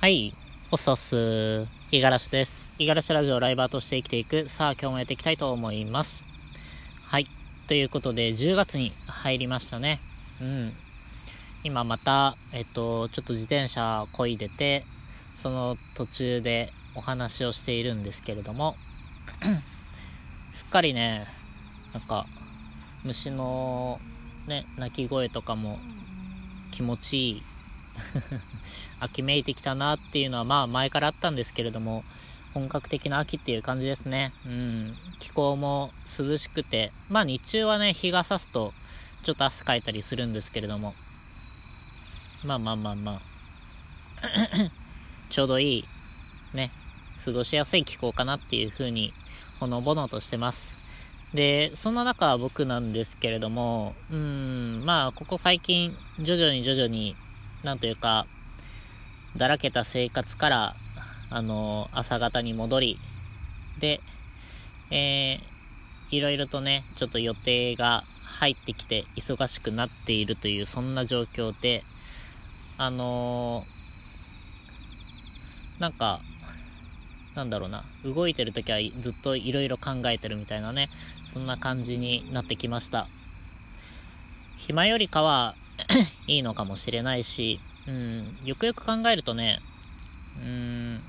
[0.00, 0.32] はい、
[0.70, 1.66] おっさっす。
[1.90, 2.76] 五十嵐です。
[2.78, 4.48] 五十嵐ラジオライバーとして生きていく。
[4.48, 6.22] さあ、今日もやっていきたいと思います。
[7.04, 7.26] はい。
[7.66, 9.98] ということで、10月に入りましたね。
[10.40, 10.70] うん。
[11.64, 14.84] 今また、えっと、ちょっと自転車こいでて、
[15.36, 18.76] その途中でお話をしているんですけれども、
[20.54, 21.26] すっかりね、
[21.92, 22.24] なんか、
[23.04, 23.98] 虫の
[24.46, 25.76] ね、鳴き声とかも
[26.70, 27.42] 気持ちいい
[29.00, 32.02] 秋めいてきたなっていうのはまあ前からあったんですけれども、
[32.54, 34.32] 本格的な秋っていう感じですね。
[34.46, 34.94] うん。
[35.20, 38.72] 気候も涼しくて、まあ日中はね、日が差すと
[39.24, 40.94] ちょっと汗かいたりするんですけれども、
[42.44, 43.20] まあまあまあまあ、
[45.30, 45.84] ちょうどいい、
[46.54, 46.70] ね、
[47.24, 49.12] 過ごしやすい気候かなっていう風に、
[49.60, 50.78] ほのぼのとしてます。
[51.34, 57.14] で、そんな中僕なんですけれども、うん、まあ、ここ最近、徐々に徐々に、
[57.64, 58.26] なんというか、
[59.36, 60.74] だらけた生活から、
[61.30, 62.98] あの、朝方に戻り、
[63.80, 64.00] で、
[64.90, 71.82] えー、いろいろとね、ちょっと予定が入ってきて忙しくなっているという、そんな状況で、
[72.78, 76.20] あのー、なんか、
[77.36, 80.88] なんだろうな、動いてる時はずっといろいろ考えてるみたいなね、
[81.32, 83.06] そんな感じになってきました。
[84.66, 85.54] 暇よりかは
[86.26, 89.60] いいのかもしれないし、うん、よくよく考えるとね、
[90.44, 91.00] うん、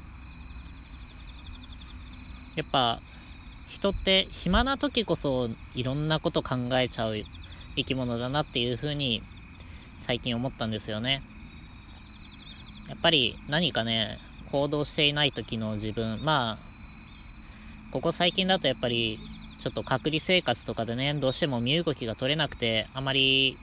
[2.55, 2.99] やっぱ、
[3.69, 7.17] 人って暇な時こそいろんなこと考えちゃう
[7.75, 9.21] 生き物だなっていう風に
[10.01, 11.21] 最近思ったんですよね。
[12.89, 14.17] やっぱり何かね、
[14.51, 16.57] 行動していない時の自分、まあ、
[17.91, 19.19] ここ最近だとやっぱり
[19.59, 23.57] ちょっと隔離生活とかでね、どうしても身動きが取れなくて、あまり、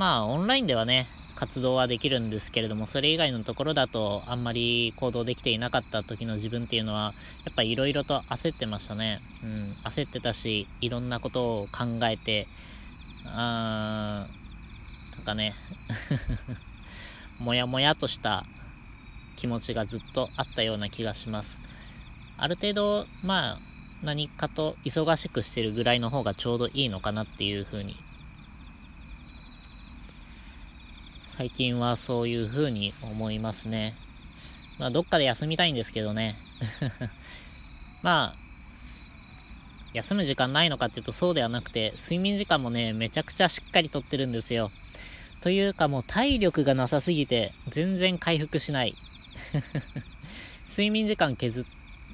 [0.00, 7.12] まあ、オンラインではね、活動はできるんですけれども、それ以外のところだとあんまり行動できていなかった時の自分っていうのは、
[7.44, 9.18] やっぱいろいろと焦ってましたね。
[9.44, 12.46] うん、焦ってたし、いろんなことを考えて、
[13.26, 15.54] あー、なんかね、
[17.38, 18.42] もやもやとした
[19.36, 21.58] 気持ちがずっとあったような気がします。
[22.38, 23.58] ある程度、まあ、
[24.02, 27.94] 何かと忙しくしてるぐらいの方がちょうどいいのかなっていう風に
[31.36, 33.94] 最近はそういう風に思いますね。
[34.78, 36.34] まあ、どっかで休みたいんですけどね。
[38.02, 38.34] まあ、
[39.92, 44.70] 休む時間ないのかっていうとそうではなくて、睡眠時間もね、めちゃくちゃしっかりとってるんですよ。
[45.42, 48.94] というかもう体力がなさすぎて、全然回復しない。
[50.68, 51.64] 睡眠時間削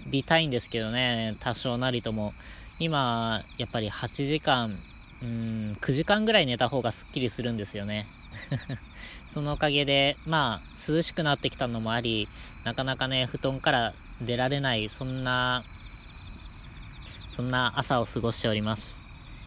[0.06, 2.32] りたいんですけどね、多少なりとも。
[2.78, 4.76] 今、やっぱり8時間、
[5.22, 8.06] うん、9時間ぐらい寝た方がすっきりするんですよね。
[9.36, 12.26] そのおかげで、まあ、涼しくなってきたのもあり、
[12.64, 13.92] なかなかね、布団から
[14.22, 15.62] 出られない、そんな、
[17.28, 18.96] そんな朝を過ごしております。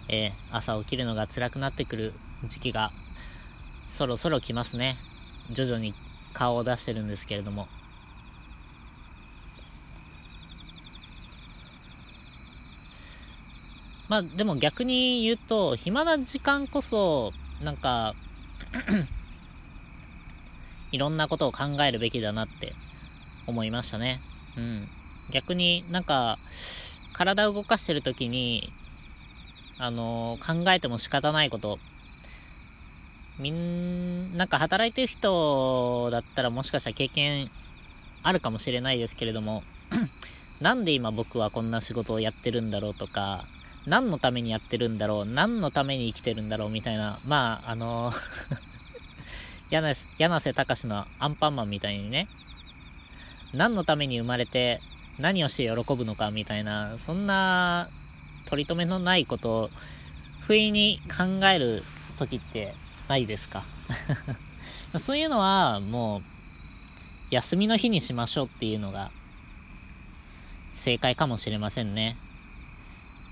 [0.07, 2.13] えー、朝起きるのが辛くなってくる
[2.49, 2.91] 時期が、
[3.89, 4.95] そろそろ来ますね。
[5.53, 5.95] 徐々に
[6.35, 7.67] 顔を出してるんですけれども。
[14.07, 17.31] まあでも逆に言うと、暇な時間こそ、
[17.63, 18.13] なんか
[20.91, 22.73] いろんなことを考えるべきだなって
[23.47, 24.19] 思いましたね。
[24.57, 24.87] うん。
[25.31, 26.37] 逆になんか、
[27.13, 28.69] 体を動かしてる時に、
[29.77, 31.79] あのー、考えても仕方ないこと、
[33.39, 37.47] みん、なんか働いてる人だったらもしかしたら経験
[38.23, 39.63] あるかもしれないですけれども、
[40.59, 43.45] なんで今僕はこんな仕事をやってるんだろうとか、
[43.87, 48.17] 何のためにやってるんだろう、何のために生きてるんだろうみたいな、まあ、あのー、
[49.71, 52.27] 柳瀬隆のアンパンマンみたいにね、
[53.53, 54.79] 何のために生まれて
[55.19, 57.87] 何をして喜ぶのかみたいな、そんな
[58.47, 59.69] 取り留めのないことを
[60.45, 61.83] 不意に考える
[62.17, 62.73] 時って
[63.07, 63.63] ないですか？
[64.99, 66.21] そういうのはもう
[67.29, 69.11] 休みの日にしましょうっていうのが
[70.73, 72.15] 正解かもしれませんね。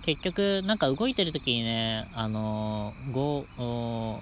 [0.08, 3.46] 結局、なんか動いてる時にね、あのー、go,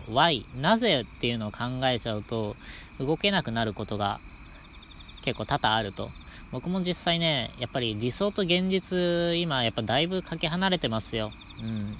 [0.09, 2.55] why, なぜっていうのを考えちゃうと、
[2.99, 4.19] 動けなくなることが
[5.23, 6.09] 結構多々あると。
[6.51, 11.29] 僕も実際ね、やっぱり理想と現実、今、やっぱだいぶかけ離れてますよ。
[11.61, 11.93] うん。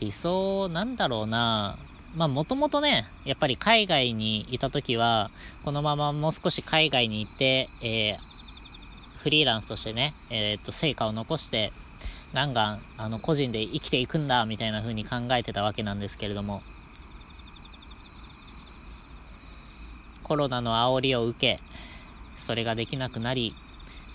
[0.00, 1.76] 理想、なんだろうな
[2.16, 5.30] まあ、もともとね、やっぱり海外にいた時は、
[5.62, 11.70] このままもう少し海外に行って、えー、フリーランスとしてね、えー、っと、成果を残して、
[12.34, 16.62] ガンガン、あの、個人で生きていくんだ、みたいな風に考えてたわけなんですけれども、
[20.24, 21.60] コロナの煽りを受け、
[22.44, 23.54] それができなくなり、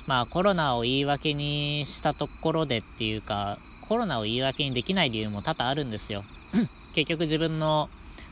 [0.06, 3.57] まあコロナを言い訳にしたところでっていうか、
[3.88, 6.24] コロナを言い訳にできない理由も多々あるんですよ。
[6.94, 7.88] 結局自分の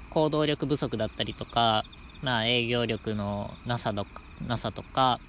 [0.09, 1.83] 行動力不足だったりとか、
[2.23, 5.19] まあ営業力のなさとか、なさとか、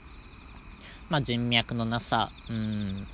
[1.10, 3.06] まあ人脈のなさ、うん、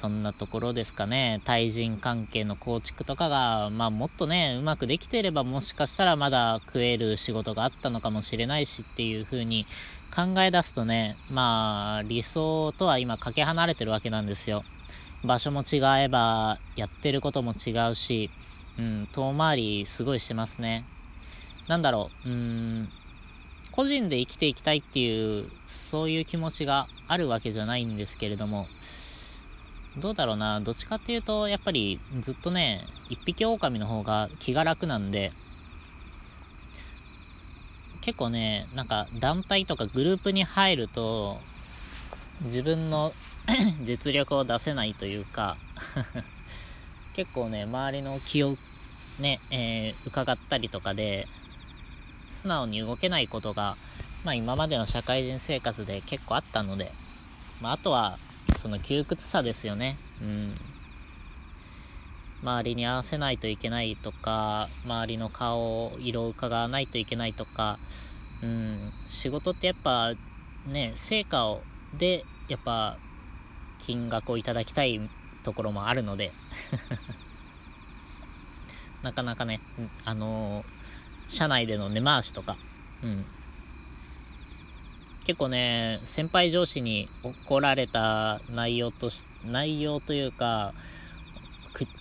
[0.00, 1.40] そんなところですかね。
[1.44, 9.66] 対人関係の構築とかが、まあもっとね、うまくできていればもしかしたらまだ食える仕事があったのかもしれないしっていう風に
[10.14, 14.62] 考え出すとね、まあ理想とは今かけ離れてるわけなんですよ。
[15.24, 18.28] 場所も違えば、やってることも違うし、
[18.78, 20.84] うん、遠回りすごいしてますね。
[21.68, 22.34] なんだろう、うー
[22.82, 22.88] ん、
[23.72, 25.44] 個人で生きていきたいっていう、
[25.90, 28.66] そういう気持ちがあるわけじゃないんですけれども、
[29.98, 32.80] どうだろうな、どっちかっていうと、やっぱりずっとね、
[33.10, 35.30] 一匹狼の方が気が楽なんで、
[38.02, 41.38] 結構ね、なんか団体とかグループに入ると、
[42.42, 43.12] 自分の
[43.86, 45.56] 実力を出せないというか
[47.14, 48.56] 結構ね、周りの気を
[49.20, 51.28] ね、えー、伺ったりとかで、
[52.42, 53.76] 素直に動けないことが、
[54.24, 56.90] まあ今までの社会人生活で結構あったので、
[57.60, 58.18] まああとは、
[58.64, 59.94] その窮屈さですよね。
[60.22, 60.54] うん。
[62.42, 67.78] 周りに合わせないといけないとか、周りの顔、色を伺わないといけないとか、
[68.42, 68.78] うん、
[69.10, 70.12] 仕事ってやっぱ
[70.72, 71.60] ね、成果を、
[71.98, 72.96] で、やっぱ、
[73.84, 74.98] 金額をいただきたい
[75.44, 76.32] ところもあるので
[79.04, 79.60] なかなかね、
[80.06, 82.56] あのー、社内での根回しとか、
[83.02, 83.26] うん。
[85.26, 90.72] 結構ね、先輩上司に怒られた内容とし、内容というか、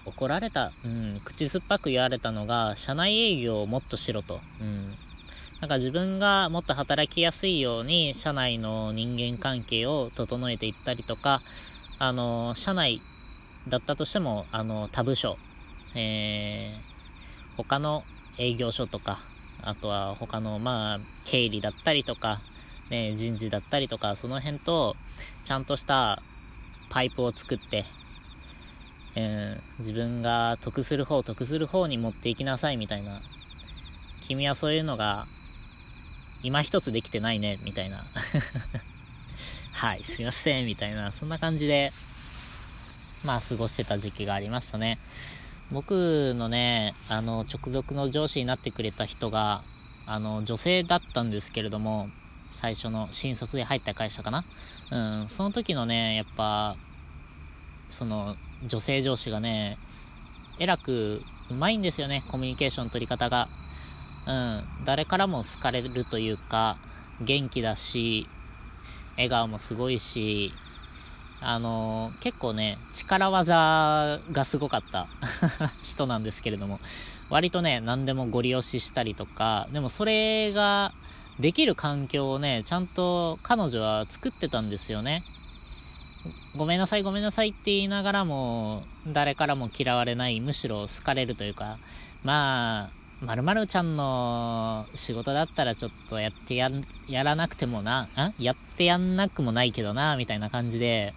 [0.06, 4.40] 怒られた、うん、口酸っぱく言われたのが、社内営業をもっとしろと。
[4.62, 4.94] うん。
[5.62, 11.42] なんか自分がもっと働きやすいように、社内の人間関係を整えていったりとか、
[12.00, 13.02] あの、社内
[13.70, 15.38] だったとしても、あの、他部署、
[15.96, 18.04] えー、他の
[18.38, 19.20] 営業所とか、
[19.64, 22.42] あとは他の、まあ、経理だったりとか、
[22.94, 24.96] ね、人事だったりとか、その辺と、
[25.46, 26.22] ちゃんとした
[26.92, 27.86] パイプを作って、
[29.16, 33.20] えー、自分が得する方、得する方に持っていきなさいみたいな。
[34.28, 35.26] 君はそういうのが、
[36.44, 38.06] 今一つできてないね、みたいな。
[39.74, 41.92] はい、すいません、みたいな、そんな感じで、
[43.26, 45.00] まあ、過ごしてた時期がありましたね。
[45.72, 49.64] 僕のね、あの、直属の上司になってくれた人が、
[50.06, 52.08] あの、女性だったんですけれども、
[52.64, 54.42] 最初の新卒で入った会社かな？
[54.90, 56.78] うん、その時のね、やっぱ、
[57.90, 58.36] その、
[58.70, 59.76] 女性上司がね、
[60.60, 61.22] えらく
[61.52, 63.50] うまいんですよね、コミュニケーション取り方が。
[64.28, 66.78] うん、誰からも好かれるというか、
[67.20, 68.28] 元気だし、
[69.18, 70.54] 笑顔もすごいし、
[71.42, 75.06] あのー、結構ね、力技がすごかった
[75.84, 76.80] 人なんですけれども、
[77.30, 80.94] 割とね、何でもご利用ししたりとか、でもそれが
[81.40, 85.24] できる環境をね、ちゃんと彼女は作ってたんですよね。
[86.56, 91.78] ごめんなさい、ごめんなさいって言いながらも、誰からも嫌われない、むしろ好かれるというか、
[92.24, 96.70] まあ、まるまるちゃんの仕事だったらちょっとやってや、
[97.10, 101.14] やらなくてもな、んやってやんなくもないけどな、みたいな感じで、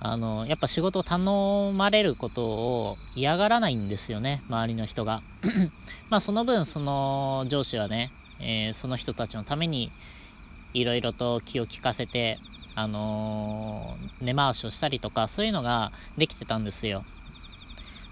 [0.00, 5.20] あの、やっぱ仕事を頼まれることを嫌がらないんですよね、周りの人が。
[6.08, 8.10] まあその分、その上司はね、
[8.42, 9.90] えー、その人たちのために、
[10.72, 12.38] いろいろと気を利かせて、
[12.76, 17.02] あのー、根回しをしたりとか、そういうのができてたんですよ。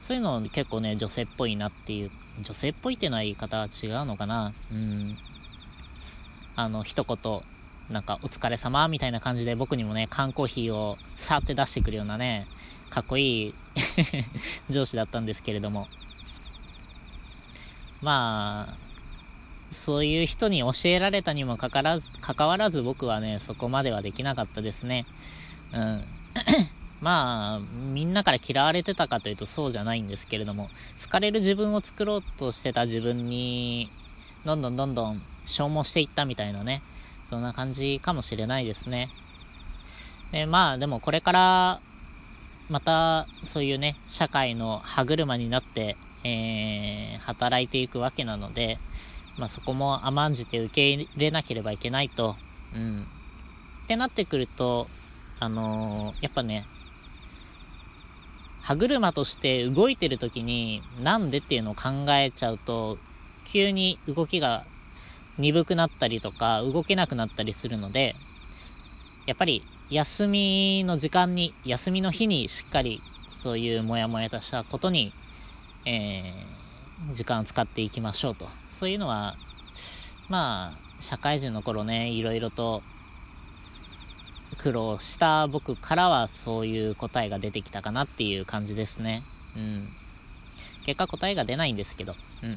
[0.02, 2.10] そういうの結構ね、女性っぽいなっていう、
[2.42, 4.52] 女性っぽいっていうのは言い方は違うのかな。
[4.72, 5.16] うん。
[6.56, 7.40] あの、一言、
[7.90, 12.46] なんか、お疲れ様みたいな感じで僕にもね、缶コーヒーをさって出してくるようなね、
[12.90, 13.54] かっこいい
[14.72, 15.88] 上司だったんですけれども。
[18.02, 18.87] まあ、
[19.78, 25.06] そういう人に教えられたにもかからず、関わらず僕はね、そこまではできなかったですね。
[25.74, 26.04] うん。
[27.00, 27.60] まあ、
[27.92, 30.68] みんなから嫌われてたかというとそうじゃないんですけれども、
[31.02, 33.88] 好かれる自分を作ろうとしてた自分に、
[34.44, 36.82] どんどんどんどん消耗していったみたいなね、
[37.30, 39.08] そんな感じかもしれないですね。
[40.32, 41.80] で、まあでもこれから、
[42.68, 48.78] またそういうね、社会の歯車になって、えー、働いていくわけなので、
[49.38, 52.34] まあそこも甘んじて受け入れなければいけないと、
[52.74, 53.02] うん。
[53.02, 54.86] ってなってくると、
[55.40, 56.64] あのー、やっぱね、
[58.62, 62.98] 歯車として動いてる時に、なんでっていうのを考えちゃうと、
[63.50, 64.64] 急に動きが
[65.38, 68.14] 鈍くなったりとか動けなくなったりするので、
[69.26, 75.12] やっぱり休みの時間に、休みの日にしっかりそういうモヤモヤとしたことに、
[75.86, 78.48] えー、時間を使っていきましょうと。
[78.78, 79.34] そういうのは、
[80.28, 82.80] まあ、社会人の頃ね、いろいろと
[84.58, 89.22] 苦労した僕からはそういう答えが出てきたかなっていう感じですね。
[89.56, 89.88] うん。
[90.86, 92.12] 結果答えが出ないんですけど、
[92.44, 92.50] うん。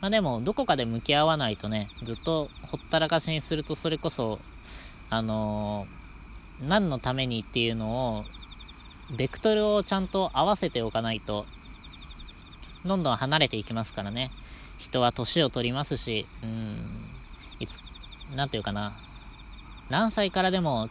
[0.00, 4.38] まあでも、どこかで向き合わないとね、ずっとほったらかしにするとそれこそ、
[5.10, 8.24] あのー、何のためにっていうのを、
[9.18, 11.44] ベクトルをちゃんと合わせておかないと、
[12.86, 14.30] どんどん離れていきますからね。
[14.94, 17.80] 人は年を取りますし、うん、いつ、
[18.36, 18.92] なんていうかな、
[19.90, 20.88] 何歳からでも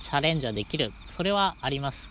[0.00, 0.92] チャレンジはできる。
[1.08, 2.08] それはあります。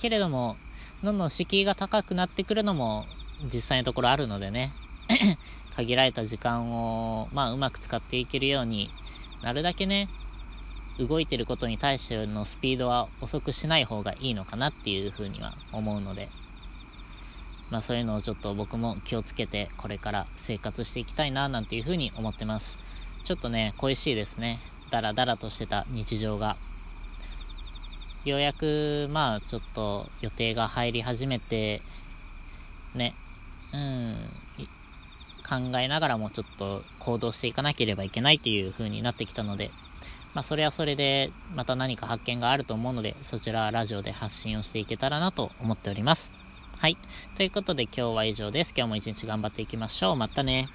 [0.00, 0.56] けれども、
[1.02, 3.04] どんどん敷居が高くなってくるのも
[3.52, 4.70] 実際のところあるのでね。
[5.74, 8.88] 限られた時間を、まあ、うまく使っていけるように
[9.42, 10.06] なるだけね、
[11.00, 16.28] 動いてることに対してのスピードは遅くしない方がいいのかなっていうふうには思うので、
[17.72, 22.78] まあそういうのをちょっと僕も気をつけてこれから生活していきたいななんていうふうに思ってます。
[23.24, 24.58] ちょっとね、恋しいですね。
[24.90, 26.56] ダラダラとしてた日常が、
[28.24, 31.80] ようやく、まあ、ちょっと予定が入り始めて、
[32.94, 33.14] ね、
[33.72, 34.16] うん、
[35.48, 39.70] 考えながらもちょっと行動していかなければいけないっていう風になってきたので、
[40.34, 46.32] まあ、それはそれで、また何か発見があると思うので、そちらラジオで発信をしていけたらなと思っております。
[46.78, 46.96] はい。
[47.34, 48.74] ということで今日は以上です。
[48.76, 50.16] 今日も一日頑張っていきましょう。
[50.16, 50.68] またね。